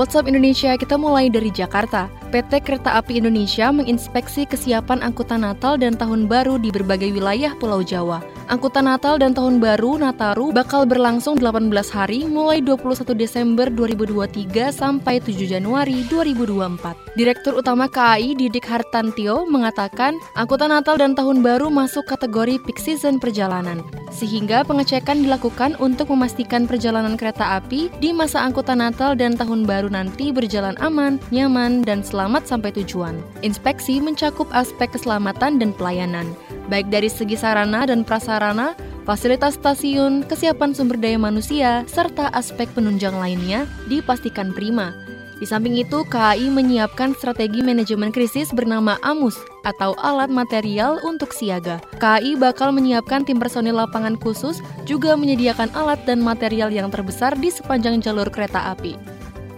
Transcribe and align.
WhatsApp 0.00 0.32
Indonesia 0.32 0.72
kita 0.80 0.96
mulai 0.96 1.28
dari 1.28 1.52
Jakarta. 1.52 2.08
PT 2.32 2.64
Kereta 2.64 2.96
Api 2.96 3.20
Indonesia 3.20 3.68
menginspeksi 3.68 4.48
kesiapan 4.48 5.04
angkutan 5.04 5.44
Natal 5.44 5.76
dan 5.76 5.92
Tahun 5.92 6.24
Baru 6.24 6.56
di 6.56 6.72
berbagai 6.72 7.12
wilayah 7.12 7.52
Pulau 7.60 7.84
Jawa. 7.84 8.24
Angkutan 8.48 8.88
Natal 8.88 9.20
dan 9.20 9.36
Tahun 9.36 9.60
Baru 9.60 10.00
Nataru 10.00 10.56
bakal 10.56 10.88
berlangsung 10.88 11.36
18 11.36 11.68
hari 11.92 12.24
mulai 12.24 12.64
21 12.64 13.12
Desember 13.12 13.68
2023 13.68 14.72
sampai 14.72 15.20
7 15.20 15.36
Januari 15.44 16.08
2024. 16.08 17.20
Direktur 17.20 17.60
Utama 17.60 17.84
KAI 17.84 18.32
Didik 18.40 18.72
Hartantio 18.72 19.44
mengatakan 19.52 20.16
angkutan 20.32 20.72
Natal 20.72 20.96
dan 20.96 21.12
Tahun 21.12 21.44
Baru 21.44 21.68
masuk 21.68 22.08
kategori 22.08 22.56
peak 22.64 22.80
season 22.80 23.20
perjalanan. 23.20 23.84
Sehingga 24.10 24.66
pengecekan 24.66 25.22
dilakukan 25.22 25.78
untuk 25.78 26.10
memastikan 26.10 26.66
perjalanan 26.66 27.14
kereta 27.14 27.62
api 27.62 27.88
di 28.02 28.10
masa 28.10 28.42
angkutan 28.42 28.82
Natal 28.82 29.14
dan 29.14 29.38
Tahun 29.38 29.62
Baru 29.62 29.86
nanti 29.86 30.34
berjalan 30.34 30.74
aman, 30.82 31.22
nyaman, 31.30 31.86
dan 31.86 32.02
selamat 32.02 32.44
sampai 32.50 32.74
tujuan. 32.74 33.22
Inspeksi 33.46 34.02
mencakup 34.02 34.50
aspek 34.50 34.90
keselamatan 34.90 35.62
dan 35.62 35.70
pelayanan, 35.70 36.26
baik 36.66 36.90
dari 36.90 37.06
segi 37.06 37.38
sarana 37.38 37.86
dan 37.86 38.02
prasarana, 38.02 38.74
fasilitas 39.06 39.54
stasiun, 39.56 40.26
kesiapan 40.26 40.74
sumber 40.74 40.98
daya 40.98 41.16
manusia, 41.16 41.86
serta 41.86 42.34
aspek 42.34 42.66
penunjang 42.74 43.14
lainnya 43.14 43.64
dipastikan 43.86 44.50
prima. 44.50 44.90
Di 45.40 45.48
samping 45.48 45.80
itu, 45.80 46.04
KAI 46.04 46.52
menyiapkan 46.52 47.16
strategi 47.16 47.64
manajemen 47.64 48.12
krisis 48.12 48.52
bernama 48.52 49.00
AMUS 49.00 49.40
atau 49.64 49.96
Alat 49.96 50.28
Material 50.28 51.00
untuk 51.00 51.32
Siaga. 51.32 51.80
KAI 51.96 52.36
bakal 52.36 52.76
menyiapkan 52.76 53.24
tim 53.24 53.40
personil 53.40 53.80
lapangan 53.80 54.20
khusus, 54.20 54.60
juga 54.84 55.16
menyediakan 55.16 55.72
alat 55.72 56.04
dan 56.04 56.20
material 56.20 56.68
yang 56.68 56.92
terbesar 56.92 57.32
di 57.40 57.48
sepanjang 57.48 58.04
jalur 58.04 58.28
kereta 58.28 58.68
api. 58.76 59.00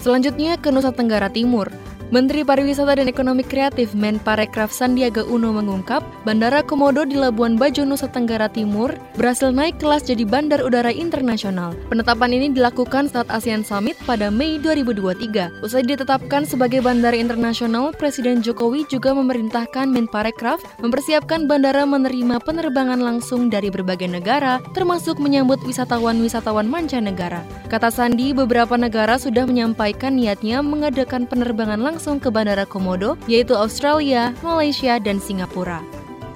Selanjutnya 0.00 0.56
ke 0.56 0.72
Nusa 0.72 0.96
Tenggara 0.96 1.28
Timur. 1.28 1.68
Menteri 2.06 2.46
Pariwisata 2.46 3.02
dan 3.02 3.10
Ekonomi 3.10 3.42
Kreatif 3.42 3.90
Menparekraf 3.90 4.70
Sandiaga 4.70 5.26
Uno 5.26 5.50
mengungkap, 5.50 6.06
Bandara 6.22 6.62
Komodo 6.62 7.02
di 7.02 7.18
Labuan 7.18 7.58
Bajo, 7.58 7.82
Nusa 7.82 8.06
Tenggara 8.06 8.46
Timur 8.46 8.94
berhasil 9.18 9.50
naik 9.50 9.82
kelas 9.82 10.06
jadi 10.06 10.22
bandar 10.22 10.62
udara 10.62 10.94
internasional. 10.94 11.74
Penetapan 11.90 12.30
ini 12.30 12.54
dilakukan 12.54 13.10
saat 13.10 13.26
ASEAN 13.26 13.66
Summit 13.66 13.98
pada 14.06 14.30
Mei 14.30 14.62
2023. 14.62 15.66
Usai 15.66 15.82
ditetapkan 15.82 16.46
sebagai 16.46 16.78
bandara 16.78 17.18
internasional, 17.18 17.90
Presiden 17.90 18.38
Jokowi 18.38 18.86
juga 18.86 19.10
memerintahkan 19.10 19.90
Menparekraf 19.90 20.62
mempersiapkan 20.78 21.50
bandara 21.50 21.82
menerima 21.82 22.38
penerbangan 22.38 23.02
langsung 23.02 23.50
dari 23.50 23.66
berbagai 23.66 24.06
negara, 24.06 24.62
termasuk 24.78 25.18
menyambut 25.18 25.58
wisatawan-wisatawan 25.66 26.70
mancanegara. 26.70 27.42
Kata 27.66 27.90
Sandi, 27.90 28.30
beberapa 28.30 28.78
negara 28.78 29.18
sudah 29.18 29.42
menyampaikan 29.42 30.14
niatnya 30.14 30.62
mengadakan 30.62 31.26
penerbangan 31.26 31.82
langsung 31.82 31.95
langsung 31.96 32.20
ke 32.20 32.28
Bandara 32.28 32.68
Komodo, 32.68 33.16
yaitu 33.24 33.56
Australia, 33.56 34.36
Malaysia, 34.44 35.00
dan 35.00 35.16
Singapura. 35.16 35.80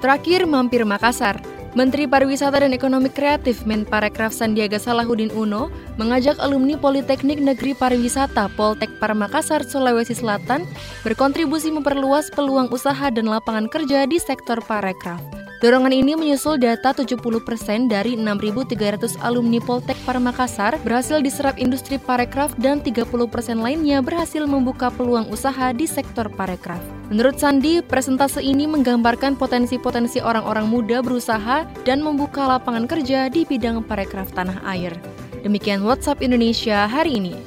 Terakhir, 0.01 0.49
mampir 0.49 0.81
Makassar. 0.81 1.37
Menteri 1.71 2.03
Pariwisata 2.03 2.59
dan 2.59 2.75
Ekonomi 2.75 3.07
Kreatif 3.07 3.63
Menparekraf 3.63 4.35
Sandiaga 4.35 4.75
Salahuddin 4.75 5.31
Uno 5.31 5.71
mengajak 5.95 6.35
alumni 6.43 6.75
Politeknik 6.75 7.39
Negeri 7.39 7.71
Pariwisata 7.77 8.51
Poltek 8.59 8.91
Makassar, 8.99 9.63
Sulawesi 9.63 10.17
Selatan 10.17 10.67
berkontribusi 11.07 11.71
memperluas 11.71 12.27
peluang 12.33 12.67
usaha 12.75 13.07
dan 13.07 13.29
lapangan 13.29 13.71
kerja 13.71 14.03
di 14.03 14.19
sektor 14.19 14.59
parekraf. 14.65 15.40
Dorongan 15.61 15.93
ini 15.93 16.17
menyusul 16.17 16.57
data 16.57 16.89
70% 16.89 17.21
dari 17.85 18.17
6.300 18.17 19.21
alumni 19.21 19.61
Poltek 19.61 19.93
Parmakassar 20.09 20.81
berhasil 20.81 21.21
diserap 21.21 21.61
industri 21.61 22.01
parekraf 22.01 22.57
dan 22.57 22.81
30% 22.81 23.05
lainnya 23.61 24.01
berhasil 24.01 24.41
membuka 24.49 24.89
peluang 24.89 25.29
usaha 25.29 25.69
di 25.69 25.85
sektor 25.85 26.33
parekraf. 26.33 26.81
Menurut 27.13 27.37
Sandi, 27.37 27.77
presentase 27.85 28.41
ini 28.41 28.65
menggambarkan 28.65 29.37
potensi-potensi 29.37 30.17
orang-orang 30.17 30.65
muda 30.65 31.05
berusaha 31.05 31.69
dan 31.85 32.01
membuka 32.01 32.41
lapangan 32.49 32.89
kerja 32.89 33.29
di 33.29 33.45
bidang 33.45 33.85
parekraf 33.85 34.33
tanah 34.33 34.65
air. 34.65 34.97
Demikian 35.45 35.85
WhatsApp 35.85 36.25
Indonesia 36.25 36.89
hari 36.89 37.21
ini. 37.21 37.37